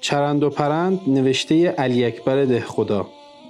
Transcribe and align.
چرند 0.00 0.42
و 0.42 0.50
پرند 0.50 1.00
نوشته 1.06 1.68
علی 1.68 2.04
اکبر 2.04 2.44
ده 2.44 2.60
خدا. 2.60 3.06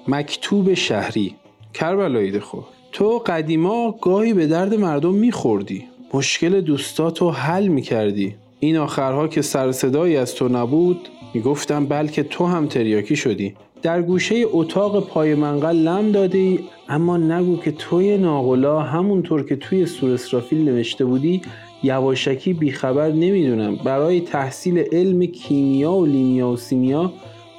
مکتوب 0.08 0.75
شهری 0.75 1.34
کربلایی 1.75 2.30
ده 2.30 2.41
خود 2.41 2.65
تو 2.92 3.19
قدیما 3.26 3.95
گاهی 4.03 4.34
به 4.34 4.46
درد 4.46 4.74
مردم 4.74 5.14
میخوردی. 5.14 5.84
مشکل 6.14 6.60
دوستاتو 6.60 7.30
حل 7.30 7.66
می‌کردی. 7.66 8.34
این 8.60 8.76
آخرها 8.76 9.28
که 9.28 9.42
سر 9.42 9.72
صدایی 9.72 10.16
از 10.16 10.34
تو 10.34 10.48
نبود 10.48 11.08
می‌گفتم 11.34 11.86
بلکه 11.86 12.22
تو 12.22 12.47
هم 12.47 12.67
تریاکی 12.67 13.17
شدی. 13.17 13.54
در 13.82 14.03
گوشه 14.03 14.44
اتاق 14.53 15.06
پای 15.06 15.35
منقل 15.35 15.76
لم 15.76 16.12
دادی 16.12 16.60
اما 16.88 17.16
نگو 17.16 17.56
که 17.56 17.70
توی 17.70 18.16
ناغلا 18.16 18.80
همونطور 18.80 19.46
که 19.46 19.56
توی 19.56 19.87
سور 19.87 20.10
اسرافیل 20.10 20.64
نوشته 20.64 21.05
بودی 21.05 21.42
یواشکی 21.83 22.52
بیخبر 22.52 23.09
نمی‌دونم. 23.09 23.77
برای 23.77 24.20
تحصیل 24.20 24.79
علم 24.92 25.27
کیمیا 25.27 25.92
و 25.92 26.06
لیمیا 26.06 26.48
و 26.48 26.56
سیمیا 26.56 27.12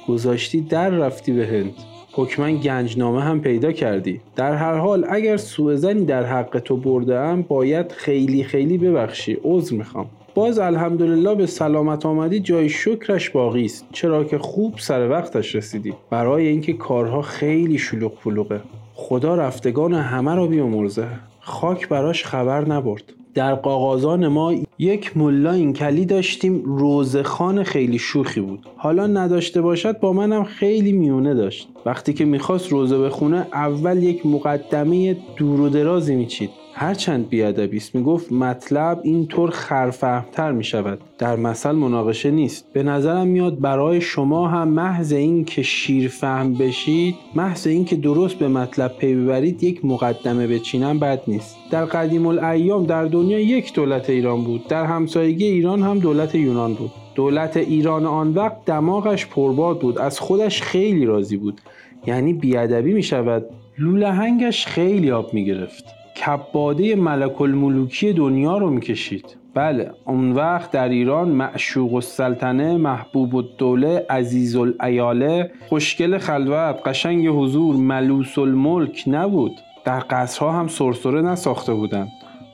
گذاشتی 0.08 0.60
در 0.60 0.90
رفتی 0.90 1.32
به 1.32 1.46
هند. 1.46 1.72
حکما 2.12 2.50
گنجنامه 2.50 3.22
هم 3.22 3.40
پیدا 3.40 3.72
کردی. 3.72 4.20
در 4.36 4.54
هر 4.54 4.74
حال 4.74 5.06
اگر 5.08 5.36
سوء 5.36 5.76
در 5.92 6.24
حق 6.24 6.58
تو 6.58 6.76
برده 6.76 7.18
ام 7.18 7.42
باید 7.42 7.92
خیلی 7.92 8.44
خیلی 8.44 8.78
ببخشی. 8.78 9.36
عذر 9.44 9.76
می‌خوام. 9.76 10.06
باز 10.34 10.58
الحمدلله 10.58 11.34
به 11.34 11.46
سلامت 11.46 12.06
آمدی 12.06 12.40
جای 12.40 12.68
شکرش 12.68 13.30
باقی 13.30 13.64
است. 13.64 13.86
چرا 13.92 14.24
که 14.24 14.38
خوب 14.38 14.74
سر 14.78 15.10
وقتش 15.10 15.54
رسیدی. 15.54 15.94
برای 16.10 16.46
اینکه 16.46 16.72
کارها 16.72 17.22
خیلی 17.22 17.78
شلوغ 17.78 18.12
پلوغه. 18.18 18.60
خدا 18.94 19.34
رفتگان 19.34 19.94
همه 19.94 20.34
را 20.34 20.46
بیامرزه. 20.46 21.06
خاک 21.40 21.88
براش 21.88 22.24
خبر 22.24 22.68
نبرد. 22.68 23.02
در 23.34 23.54
قاقازان 23.54 24.28
ما 24.28 24.54
یک 24.78 25.16
ملا 25.16 25.52
این 25.52 25.72
کلی 25.72 26.04
داشتیم 26.04 26.62
روزخان 26.64 27.62
خیلی 27.62 27.98
شوخی 27.98 28.40
بود. 28.40 28.66
حالا 28.76 29.06
نداشته 29.06 29.60
باشد 29.60 30.00
با 30.00 30.12
منم 30.12 30.44
خیلی 30.44 30.92
میونه 30.92 31.34
داشت. 31.34 31.68
وقتی 31.86 32.12
که 32.12 32.24
می‌خواست 32.24 32.72
روزه 32.72 32.98
بخونه 32.98 33.46
اول 33.52 34.02
یک 34.02 34.26
مقدمه 34.26 35.16
دور 35.36 35.60
و 35.60 35.68
درازی 35.68 36.16
میچید. 36.16 36.50
هرچند 36.74 37.28
بیادبی 37.28 37.76
است 37.76 37.94
می‌گفت 37.94 38.32
مطلب 38.32 39.00
اینطور 39.02 39.50
خرفهمتر 39.50 40.52
می 40.52 40.64
شود 40.64 40.98
در 41.18 41.36
مثل 41.36 41.72
مناقشه 41.72 42.30
نیست. 42.30 42.72
به 42.72 42.82
نظرم 42.82 43.26
میاد 43.26 43.60
برای 43.60 44.00
شما 44.00 44.48
هم 44.48 44.68
محض 44.68 45.12
این 45.12 45.44
که 45.44 45.62
شیر 45.62 46.08
فهم 46.08 46.54
بشید 46.54 47.14
محض 47.34 47.66
این 47.66 47.84
که 47.84 47.96
درست 47.96 48.34
به 48.34 48.48
مطلب 48.48 48.96
پی 48.98 49.14
ببرید 49.14 49.62
یک 49.62 49.84
مقدمه 49.84 50.46
بچینم 50.46 50.98
بد 50.98 51.22
نیست. 51.28 51.56
در 51.70 51.84
قدیم 51.84 52.26
الایام 52.26 52.86
در 52.86 53.04
دنیا 53.04 53.40
یک 53.40 53.74
دولت 53.74 54.10
ایران 54.10 54.44
بود. 54.44 54.66
در 54.68 54.84
همسایگی 54.84 55.44
ایران 55.44 55.82
هم 55.82 55.98
دولت 55.98 56.34
یونان 56.34 56.74
بود. 56.74 56.90
دولت 57.14 57.56
ایران 57.56 58.06
آن 58.06 58.34
وقت 58.34 58.64
دماغش 58.66 59.26
پرباد 59.26 59.80
بود. 59.80 59.98
از 59.98 60.20
خودش 60.20 60.62
خیلی 60.62 61.04
راضی 61.04 61.36
بود. 61.36 61.60
یعنی 62.06 62.32
بیادبی 62.32 62.92
می 62.92 63.02
شود 63.02 63.44
لولهنگش 63.78 64.66
خیلی 64.66 65.10
آب 65.10 65.34
می 65.34 65.44
گرفت 65.44 66.01
کباده 66.16 66.94
ملک 66.94 67.40
الملوکی 67.40 68.12
دنیا 68.12 68.58
رو 68.58 68.70
می‌کشید. 68.70 69.36
بله 69.54 69.90
اون 70.06 70.32
وقت 70.32 70.70
در 70.70 70.88
ایران 70.88 71.28
معشوق 71.28 71.94
السلطنه 71.94 72.76
محبوب 72.76 73.36
الدوله 73.36 74.06
عزیز 74.10 74.56
الایاله 74.56 75.50
خوشگل 75.68 76.18
خلوت 76.18 76.76
قشنگ 76.86 77.26
حضور 77.26 77.76
ملوس 77.76 78.38
الملک 78.38 79.04
نبود. 79.06 79.52
در 79.84 80.02
قصرها 80.10 80.52
هم 80.52 80.68
سرسره 80.68 81.22
نساخته 81.22 81.74
بودند. 81.74 82.08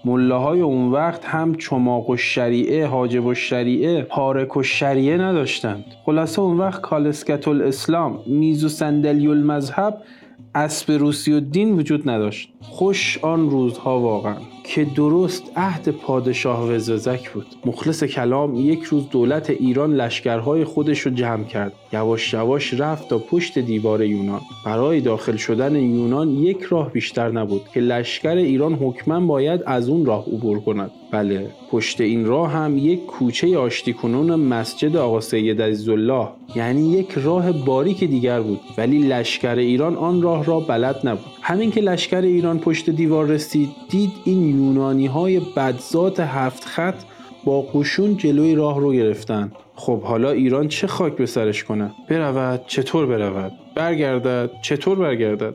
های 0.06 0.60
اون 0.60 0.92
وقت 0.92 1.24
هم 1.24 1.54
چماق 1.54 2.10
و 2.10 2.16
شریعه 2.16 2.86
حاجب 2.86 3.26
و 3.26 3.34
شریعه 3.34 4.02
پارک 4.02 4.56
و 4.56 4.62
شریعه 4.62 5.18
نداشتند. 5.18 5.84
خلاصه 6.06 6.42
اون 6.42 6.58
وقت 6.58 6.80
کالسکت 6.80 7.48
الاسلام 7.48 8.18
میز 8.26 8.64
و 8.64 8.68
صندلی 8.68 9.26
المذهب 9.28 10.02
اسب 10.58 10.92
روسی 10.92 11.32
و 11.32 11.40
دین 11.40 11.78
وجود 11.78 12.10
نداشت. 12.10 12.48
خوش 12.60 13.18
آن 13.22 13.50
روزها 13.50 14.00
واقعا 14.00 14.36
که 14.64 14.84
درست 14.84 15.52
عهد 15.56 15.88
پادشاه 15.88 16.70
وزوزک 16.70 17.30
بود. 17.30 17.46
مخلص 17.66 18.04
کلام 18.04 18.54
یک 18.54 18.82
روز 18.82 19.08
دولت 19.08 19.50
ایران 19.50 19.94
لشکرهای 19.94 20.64
خودش 20.64 21.00
رو 21.00 21.10
جمع 21.10 21.44
کرد. 21.44 21.72
یواش 21.92 22.32
یواش 22.32 22.74
رفت 22.74 23.08
تا 23.08 23.18
پشت 23.18 23.58
دیوار 23.58 24.04
یونان. 24.04 24.40
برای 24.66 25.00
داخل 25.00 25.36
شدن 25.36 25.76
یونان 25.76 26.30
یک 26.30 26.62
راه 26.62 26.92
بیشتر 26.92 27.30
نبود 27.30 27.62
که 27.74 27.80
لشکر 27.80 28.36
ایران 28.36 28.74
حکما 28.74 29.20
باید 29.20 29.60
از 29.66 29.88
اون 29.88 30.06
راه 30.06 30.24
عبور 30.26 30.60
کند. 30.60 30.90
بله 31.10 31.50
پشت 31.70 32.00
این 32.00 32.26
راه 32.26 32.52
هم 32.52 32.78
یک 32.78 33.06
کوچه 33.06 33.58
آشتی 33.58 33.92
کنون 33.92 34.34
مسجد 34.34 34.96
آقا 34.96 35.20
سید 35.20 35.60
یعنی 36.54 36.92
یک 36.92 37.10
راه 37.10 37.52
باریک 37.52 38.04
دیگر 38.04 38.40
بود. 38.40 38.60
ولی 38.78 38.98
لشکر 38.98 39.54
ایران 39.54 39.96
آن 39.96 40.22
راه 40.22 40.44
را 40.48 40.60
بلد 40.60 41.00
نبود. 41.04 41.32
همین 41.42 41.70
که 41.70 41.80
لشکر 41.80 42.20
ایران 42.20 42.58
پشت 42.58 42.90
دیوار 42.90 43.26
رسید 43.26 43.70
دید 43.88 44.10
این 44.24 44.48
یونانی 44.48 45.06
های 45.06 45.40
بدزات 45.56 46.20
هفت 46.20 46.64
خط 46.64 47.02
با 47.44 47.62
قشون 47.62 48.16
جلوی 48.16 48.54
راه 48.54 48.80
رو 48.80 48.92
گرفتن. 48.92 49.52
خب 49.74 50.02
حالا 50.02 50.30
ایران 50.30 50.68
چه 50.68 50.86
خاک 50.86 51.16
به 51.16 51.26
سرش 51.26 51.64
کنه؟ 51.64 51.90
برود 52.08 52.60
چطور 52.66 53.06
برود؟ 53.06 53.52
برگردد 53.74 54.50
چطور 54.62 54.98
برگردد؟ 54.98 55.54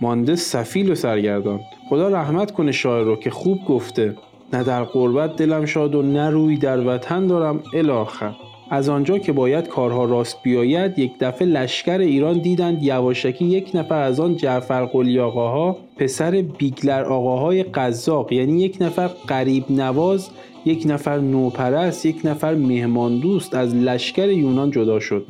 مانده 0.00 0.36
سفیل 0.36 0.90
و 0.90 0.94
سرگردان. 0.94 1.60
خدا 1.88 2.08
رحمت 2.08 2.50
کنه 2.50 2.72
شاعر 2.72 3.04
رو 3.04 3.16
که 3.16 3.30
خوب 3.30 3.64
گفته. 3.64 4.16
نه 4.52 4.62
در 4.62 4.84
قربت 4.84 5.36
دلم 5.36 5.66
شاد 5.66 5.94
و 5.94 6.02
نه 6.02 6.30
روی 6.30 6.56
در 6.56 6.86
وطن 6.86 7.26
دارم 7.26 7.62
الاخر 7.74 8.34
از 8.74 8.88
آنجا 8.88 9.18
که 9.18 9.32
باید 9.32 9.68
کارها 9.68 10.04
راست 10.04 10.42
بیاید 10.42 10.98
یک 10.98 11.12
دفعه 11.20 11.48
لشکر 11.48 11.98
ایران 11.98 12.38
دیدند 12.38 12.82
یواشکی 12.82 13.44
یک 13.44 13.70
نفر 13.74 14.02
از 14.02 14.20
آن 14.20 14.36
جعفر 14.36 14.84
قلی 14.84 15.20
آقاها 15.20 15.76
پسر 15.96 16.44
بیگلر 16.58 17.04
آقاهای 17.04 17.62
قزاق 17.62 18.32
یعنی 18.32 18.60
یک 18.60 18.76
نفر 18.80 19.06
غریب 19.06 19.64
نواز 19.70 20.30
یک 20.64 20.82
نفر 20.86 21.18
نوپرست 21.18 22.06
یک 22.06 22.20
نفر 22.24 22.54
مهمان 22.54 23.18
دوست 23.18 23.54
از 23.54 23.74
لشکر 23.74 24.28
یونان 24.28 24.70
جدا 24.70 25.00
شد 25.00 25.26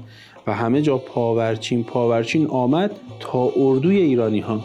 و 0.46 0.54
همه 0.54 0.82
جا 0.82 0.98
پاورچین 0.98 1.84
پاورچین 1.84 2.46
آمد 2.46 2.90
تا 3.20 3.52
اردوی 3.56 3.96
ایرانی 3.96 4.40
ها 4.40 4.60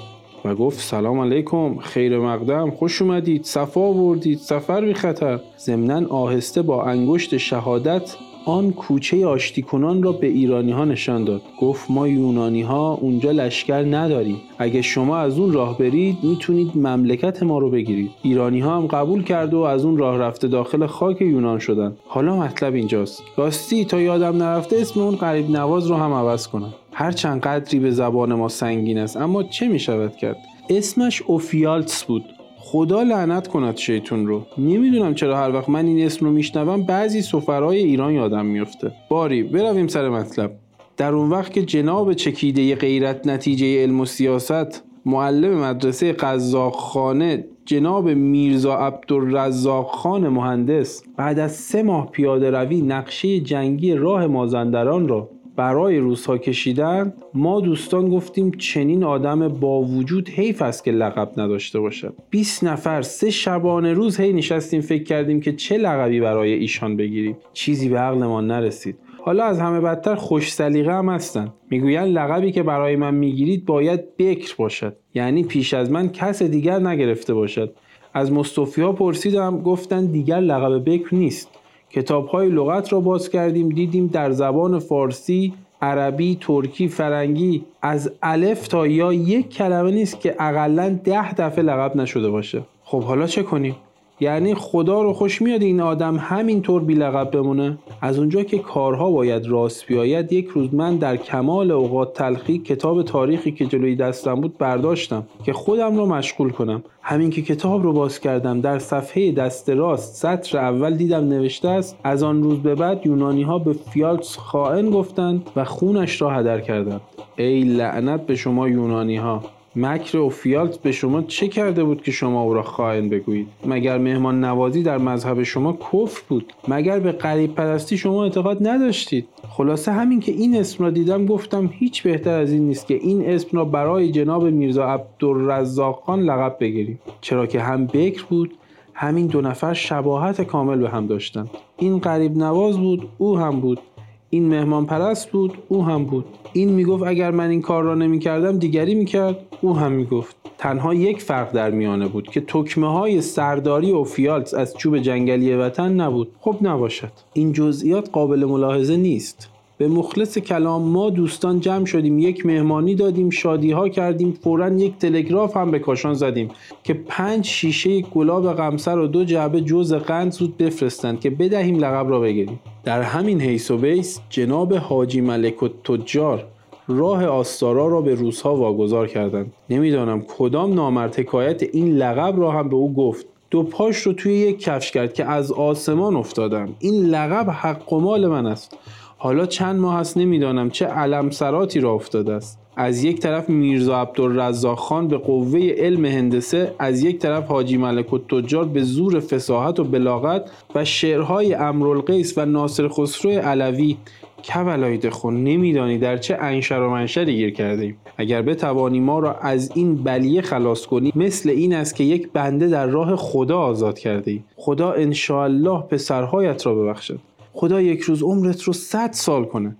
و 0.45 0.55
گفت 0.55 0.79
سلام 0.79 1.19
علیکم 1.19 1.77
خیر 1.77 2.19
مقدم 2.19 2.71
خوش 2.71 3.01
اومدید 3.01 3.43
صفا 3.43 3.93
آوردید 3.93 4.37
سفر 4.37 4.81
بی 4.81 4.93
خطر. 4.93 5.39
ضمنا 5.59 6.07
آهسته 6.09 6.61
با 6.61 6.83
انگشت 6.83 7.37
شهادت 7.37 8.15
آن 8.49 8.71
کوچه 8.71 9.27
آشتی 9.27 9.61
کنان 9.61 10.03
را 10.03 10.11
به 10.11 10.27
ایرانی 10.27 10.71
ها 10.71 10.85
نشان 10.85 11.23
داد. 11.23 11.41
گفت 11.61 11.91
ما 11.91 12.07
یونانی 12.07 12.61
ها 12.61 12.93
اونجا 13.01 13.31
لشکر 13.31 13.83
نداریم. 13.83 14.41
اگه 14.57 14.81
شما 14.81 15.17
از 15.17 15.39
اون 15.39 15.53
راه 15.53 15.77
برید 15.77 16.17
می‌تونید 16.23 16.71
مملکت 16.75 17.43
ما 17.43 17.59
رو 17.59 17.69
بگیرید. 17.69 18.11
ایرانی 18.21 18.59
ها 18.59 18.77
هم 18.77 18.87
قبول 18.87 19.23
کرد 19.23 19.53
و 19.53 19.59
از 19.59 19.85
اون 19.85 19.97
راه 19.97 20.17
رفته 20.17 20.47
داخل 20.47 20.85
خاک 20.85 21.21
یونان 21.21 21.59
شدن 21.59 21.95
حالا 22.07 22.35
مطلب 22.35 22.73
اینجاست. 22.73 23.23
راستی 23.37 23.85
تا 23.85 24.01
یادم 24.01 24.43
نرفته 24.43 24.75
اسم 24.75 24.99
اون 24.99 25.15
قریب 25.15 25.49
نواز 25.49 25.87
رو 25.87 25.95
هم 25.95 26.13
عوض 26.13 26.47
کنم. 26.47 26.73
هرچند 26.93 27.41
قدری 27.41 27.79
به 27.79 27.91
زبان 27.91 28.33
ما 28.33 28.47
سنگین 28.47 28.97
است 28.97 29.17
اما 29.17 29.43
چه 29.43 29.67
می‌شود 29.67 30.15
کرد؟ 30.15 30.37
اسمش 30.69 31.21
اوفیالتس 31.21 32.03
بود. 32.03 32.23
خدا 32.61 33.03
لعنت 33.03 33.47
کند 33.47 33.77
شیطون 33.77 34.27
رو. 34.27 34.45
نمی‌دونم 34.57 35.13
چرا 35.15 35.37
هر 35.37 35.51
وقت 35.53 35.69
من 35.69 35.85
این 35.85 36.05
اسم 36.05 36.25
رو 36.25 36.31
میشنوم 36.31 36.83
بعضی 36.83 37.21
سفرهای 37.21 37.77
ایران 37.77 38.13
یادم 38.13 38.45
میفته 38.45 38.91
باری 39.09 39.43
برویم 39.43 39.87
سر 39.87 40.09
مطلب. 40.09 40.51
در 40.97 41.13
اون 41.13 41.29
وقت 41.29 41.53
که 41.53 41.61
جناب 41.61 42.13
چکیده 42.13 42.75
غیرت 42.75 43.27
نتیجه 43.27 43.83
علم 43.83 43.99
و 43.99 44.05
سیاست 44.05 44.83
معلم 45.05 45.63
مدرسه 45.63 46.13
قزاق 46.13 46.75
خانه 46.75 47.45
جناب 47.65 48.09
میرزا 48.09 48.75
عبدالرزاق 48.75 49.87
خان 49.87 50.27
مهندس 50.27 51.03
بعد 51.17 51.39
از 51.39 51.51
سه 51.51 51.83
ماه 51.83 52.11
پیاده 52.11 52.51
روی 52.51 52.81
نقشه 52.81 53.39
جنگی 53.39 53.93
راه 53.93 54.27
مازندران 54.27 55.07
را 55.07 55.29
برای 55.59 55.97
روزها 55.97 56.37
کشیدن 56.37 57.13
ما 57.33 57.61
دوستان 57.61 58.09
گفتیم 58.09 58.51
چنین 58.51 59.03
آدم 59.03 59.47
با 59.47 59.81
وجود 59.81 60.29
حیف 60.29 60.61
است 60.61 60.83
که 60.83 60.91
لقب 60.91 61.31
نداشته 61.37 61.79
باشد 61.79 62.13
20 62.29 62.63
نفر 62.63 63.01
سه 63.01 63.29
شبانه 63.29 63.93
روز 63.93 64.19
هی 64.19 64.33
نشستیم 64.33 64.81
فکر 64.81 65.03
کردیم 65.03 65.41
که 65.41 65.53
چه 65.53 65.77
لقبی 65.77 66.19
برای 66.19 66.53
ایشان 66.53 66.97
بگیریم. 66.97 67.37
چیزی 67.53 67.89
به 67.89 67.97
عقلمان 67.97 68.47
نرسید. 68.47 68.95
حالا 69.21 69.43
از 69.43 69.59
همه 69.59 69.79
بدتر 69.79 70.15
خوش 70.15 70.53
سلیقه 70.53 70.93
هم 70.93 71.09
هستن. 71.09 71.53
می‌گویند 71.69 72.17
لقبی 72.17 72.51
که 72.51 72.63
برای 72.63 72.95
من 72.95 73.15
می‌گیرید 73.15 73.65
باید 73.65 74.17
بکر 74.17 74.55
باشد. 74.57 74.95
یعنی 75.13 75.43
پیش 75.43 75.73
از 75.73 75.91
من 75.91 76.09
کس 76.09 76.43
دیگر 76.43 76.79
نگرفته 76.79 77.33
باشد. 77.33 77.73
از 78.13 78.31
مصطفی 78.31 78.81
پرسیدم 78.81 79.61
گفتن 79.61 80.05
دیگر 80.05 80.39
لقب 80.39 80.89
بکر 80.89 81.15
نیست. 81.15 81.58
کتاب 81.89 82.27
های 82.27 82.49
لغت 82.49 82.93
را 82.93 82.99
باز 82.99 83.29
کردیم 83.29 83.69
دیدیم 83.69 84.07
در 84.07 84.31
زبان 84.31 84.79
فارسی 84.79 85.53
عربی، 85.81 86.37
ترکی، 86.41 86.87
فرنگی 86.87 87.65
از 87.81 88.11
الف 88.21 88.67
تا 88.67 88.87
یا 88.87 89.13
یک 89.13 89.49
کلمه 89.49 89.91
نیست 89.91 90.19
که 90.19 90.35
اقلا 90.39 90.99
ده 91.03 91.33
دفعه 91.33 91.63
لقب 91.63 91.95
نشده 91.95 92.29
باشه 92.29 92.61
خب 92.83 93.03
حالا 93.03 93.27
چه 93.27 93.43
کنیم؟ 93.43 93.75
یعنی 94.19 94.55
خدا 94.55 95.01
رو 95.01 95.13
خوش 95.13 95.41
میاد 95.41 95.61
این 95.61 95.81
آدم 95.81 96.17
همینطور 96.17 96.83
بی 96.83 96.93
لقب 96.93 97.31
بمونه. 97.31 97.77
از 98.01 98.19
اونجا 98.19 98.43
که 98.43 98.57
کارها 98.57 99.11
باید 99.11 99.47
راست 99.47 99.87
بیاید 99.87 100.33
یک 100.33 100.47
روز 100.47 100.73
من 100.73 100.97
در 100.97 101.17
کمال 101.17 101.71
اوقات 101.71 102.13
تلخی 102.13 102.57
کتاب 102.57 103.03
تاریخی 103.03 103.51
که 103.51 103.65
جلوی 103.65 103.95
دستم 103.95 104.35
بود 104.35 104.57
برداشتم 104.57 105.23
که 105.43 105.53
خودم 105.53 105.97
رو 105.97 106.05
مشغول 106.05 106.49
کنم. 106.49 106.83
همین 107.01 107.29
که 107.29 107.41
کتاب 107.41 107.83
رو 107.83 107.93
باز 107.93 108.19
کردم 108.19 108.61
در 108.61 108.79
صفحه 108.79 109.31
دست 109.31 109.69
راست 109.69 110.15
سطر 110.15 110.57
اول 110.57 110.95
دیدم 110.95 111.27
نوشته 111.27 111.69
است 111.69 111.97
از 112.03 112.23
آن 112.23 112.43
روز 112.43 112.59
به 112.59 112.75
بعد 112.75 113.05
یونانی 113.05 113.43
ها 113.43 113.59
به 113.59 113.73
فیالتس 113.73 114.37
خائن 114.37 114.89
گفتند 114.89 115.49
و 115.55 115.63
خونش 115.63 116.21
را 116.21 116.29
هدر 116.29 116.59
کردند. 116.59 117.01
ای 117.37 117.63
لعنت 117.63 118.25
به 118.25 118.35
شما 118.35 118.69
یونانی 118.69 119.15
ها 119.15 119.43
مکر 119.75 120.17
اوفیالت 120.17 120.77
به 120.77 120.91
شما 120.91 121.21
چه 121.21 121.47
کرده 121.47 121.83
بود 121.83 122.01
که 122.01 122.11
شما 122.11 122.41
او 122.41 122.53
را 122.53 122.63
خائن 122.63 123.09
بگویید؟ 123.09 123.47
مگر 123.65 123.97
مهمان 123.97 124.43
نوازی 124.45 124.83
در 124.83 124.97
مذهب 124.97 125.43
شما 125.43 125.73
کفر 125.73 126.21
بود؟ 126.29 126.53
مگر 126.67 126.99
به 126.99 127.11
قریب 127.11 127.55
پرستی 127.55 127.97
شما 127.97 128.23
اعتقاد 128.23 128.67
نداشتید؟ 128.67 129.27
خلاصه 129.49 129.91
همین 129.91 130.19
که 130.19 130.31
این 130.31 130.55
اسم 130.55 130.83
را 130.83 130.89
دیدم 130.89 131.25
گفتم 131.25 131.69
هیچ 131.73 132.03
بهتر 132.03 132.39
از 132.39 132.51
این 132.51 132.67
نیست 132.67 132.87
که 132.87 132.93
این 132.93 133.29
اسم 133.29 133.57
را 133.57 133.65
برای 133.65 134.11
جناب 134.11 134.43
میرزا 134.43 134.85
عبدالرزاق 134.85 136.03
خان 136.05 136.21
لقب 136.21 136.55
بگیریم. 136.59 136.99
چرا 137.21 137.45
که 137.45 137.61
هم 137.61 137.85
بکر 137.85 138.23
بود 138.29 138.53
همین 138.93 139.27
دو 139.27 139.41
نفر 139.41 139.73
شباهت 139.73 140.41
کامل 140.41 140.79
به 140.79 140.89
هم 140.89 141.07
داشتند. 141.07 141.49
این 141.77 141.99
قریب 141.99 142.37
نواز 142.37 142.77
بود 142.77 143.09
او 143.17 143.37
هم 143.37 143.59
بود. 143.59 143.79
این 144.29 144.47
مهمان 144.47 144.85
پرست 144.85 145.31
بود 145.31 145.53
او 145.67 145.85
هم 145.85 146.05
بود. 146.05 146.25
این 146.53 146.69
می‌گفت 146.69 147.03
اگر 147.03 147.31
من 147.31 147.49
این 147.49 147.61
کار 147.61 147.83
را 147.83 147.95
نمی‌کردم 147.95 148.57
دیگری 148.57 148.95
می‌کرد 148.95 149.37
او 149.61 149.75
هم 149.75 149.91
می‌گفت. 149.91 150.35
تنها 150.57 150.93
یک 150.93 151.21
فرق 151.21 151.51
در 151.51 151.71
میانه 151.71 152.07
بود 152.07 152.27
که 152.27 152.41
تکمه 152.41 152.91
های 152.91 153.21
سرداری 153.21 153.91
و 153.91 154.03
فیالت 154.03 154.53
از 154.53 154.77
چوب 154.77 154.97
جنگلی 154.97 155.53
وطن 155.53 155.93
نبود. 155.93 156.31
خب 156.41 156.55
نباشد. 156.61 157.11
این 157.33 157.53
جزئیات 157.53 158.09
قابل 158.09 158.45
ملاحظه 158.45 158.97
نیست. 158.97 159.49
به 159.79 159.87
مخلص 159.87 160.37
کلام 160.37 160.81
ما 160.81 161.09
دوستان 161.09 161.59
جمع 161.59 161.85
شدیم 161.85 162.19
یک 162.19 162.45
مهمانی 162.45 162.95
دادیم 162.95 163.29
شادی 163.29 163.71
ها 163.71 163.89
کردیم 163.89 164.31
فورا 164.31 164.69
یک 164.69 164.97
تلگراف 164.97 165.57
هم 165.57 165.71
به 165.71 165.79
کاشان 165.79 166.13
زدیم 166.13 166.49
که 166.83 166.93
پنج 166.93 167.45
شیشه 167.45 168.01
گلاب 168.01 168.53
غمسر 168.53 168.99
و 168.99 169.07
دو 169.07 169.23
جعبه 169.23 169.61
جوز 169.61 169.93
قند 169.93 170.31
زود 170.31 170.57
بفرستند 170.57 171.19
که 171.19 171.29
بدهیم 171.29 171.75
لقب 171.75 172.09
را 172.09 172.19
بگیریم. 172.19 172.59
در 172.83 173.01
همین 173.01 173.41
حیث 173.41 173.71
و 173.71 173.77
بیس 173.77 174.19
جناب 174.29 174.73
حاجی 174.73 175.21
ملک 175.21 175.63
و 175.63 175.67
تجار 175.67 176.45
راه 176.87 177.25
آستارا 177.25 177.87
را 177.87 178.01
به 178.01 178.15
روزها 178.15 178.55
واگذار 178.55 179.07
کردند. 179.07 179.53
نمی‌دانم 179.69 180.21
کدام 180.37 180.73
نامرد 180.73 181.19
حکایت 181.19 181.63
این 181.63 181.95
لقب 181.95 182.39
را 182.39 182.51
هم 182.51 182.69
به 182.69 182.75
او 182.75 182.93
گفت. 182.93 183.25
دو 183.51 183.63
پاش 183.63 183.97
رو 183.97 184.13
توی 184.13 184.33
یک 184.33 184.59
کفش 184.59 184.91
کرد 184.91 185.13
که 185.13 185.25
از 185.25 185.51
آسمان 185.51 186.15
افتادم. 186.15 186.69
این 186.79 187.05
لقب 187.05 187.49
حق 187.49 187.93
و 187.93 187.99
مال 187.99 188.27
من 188.27 188.45
است. 188.45 188.77
حالا 189.21 189.45
چند 189.45 189.79
ماه 189.79 189.95
هست 189.95 190.17
نمی‌دانم 190.17 190.69
چه 190.69 190.85
علمسراتی 190.85 191.79
را 191.79 191.93
افتاده 191.93 192.33
است. 192.33 192.59
از 192.75 193.03
یک 193.03 193.19
طرف 193.19 193.49
میرزا 193.49 194.01
عبدالرزاق 194.01 194.79
خان 194.79 195.07
به 195.07 195.17
قوه 195.17 195.59
علم 195.59 196.05
هندسه 196.05 196.75
از 196.79 197.03
یک 197.03 197.19
طرف 197.19 197.47
حاجی 197.47 197.77
ملک 197.77 198.05
تجار 198.29 198.65
به 198.65 198.83
زور 198.83 199.19
فساحت 199.19 199.79
و 199.79 199.83
بلاغت 199.83 200.51
و 200.75 200.85
شعرهای 200.85 201.53
امرالقیس 201.53 202.37
و 202.37 202.45
ناصر 202.45 202.87
خسرو 202.87 203.31
علوی. 203.31 203.97
کولایت 204.43 205.09
خون 205.09 205.43
نمیدانی 205.43 205.97
در 205.97 206.17
چه 206.17 206.37
انشر 206.41 206.79
و 206.79 206.89
منشری 206.89 207.35
گیر 207.35 207.49
کرده 207.49 207.95
اگر 208.17 208.41
بتوانی 208.41 208.99
ما 208.99 209.19
را 209.19 209.33
از 209.33 209.71
این 209.75 209.95
بلیه 209.95 210.41
خلاص 210.41 210.85
کنی 210.85 211.13
مثل 211.15 211.49
این 211.49 211.73
است 211.73 211.95
که 211.95 212.03
یک 212.03 212.29
بنده 212.33 212.67
در 212.67 212.85
راه 212.85 213.15
خدا 213.15 213.59
آزاد 213.59 213.99
کرده 213.99 214.31
ای. 214.31 214.39
خدا 214.55 214.91
انشاءالله 214.91 215.81
پسرهایت 215.81 216.65
را 216.65 216.75
ببخشد. 216.75 217.19
خدا 217.53 217.81
یک 217.81 218.01
روز 218.01 218.23
عمرت 218.23 218.61
رو 218.61 218.73
صد 218.73 219.11
سال 219.11 219.45
کنه. 219.45 219.75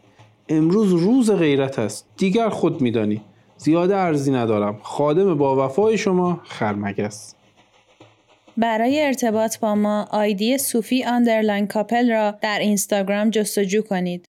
امروز 0.49 0.93
روز 0.93 1.31
غیرت 1.31 1.79
است. 1.79 2.07
دیگر 2.17 2.49
خود 2.49 2.81
میدانی. 2.81 3.21
زیاده 3.57 3.95
عرضی 3.95 4.31
ندارم. 4.31 4.79
خادم 4.83 5.37
با 5.37 5.65
وفای 5.65 5.97
شما 5.97 6.41
خرمگس. 6.43 7.35
برای 8.57 9.01
ارتباط 9.05 9.59
با 9.59 9.75
ما 9.75 10.07
آیدی 10.11 10.57
صوفی 10.57 11.03
underline 11.03 11.67
کاپل 11.67 12.11
را 12.11 12.31
در 12.41 12.59
اینستاگرام 12.59 13.29
جستجو 13.29 13.81
کنید. 13.81 14.28